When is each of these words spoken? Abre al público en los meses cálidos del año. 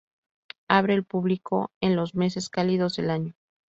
Abre 0.67 0.95
al 0.95 1.03
público 1.05 1.69
en 1.79 1.95
los 1.95 2.15
meses 2.15 2.49
cálidos 2.49 2.95
del 2.95 3.11
año. 3.11 3.35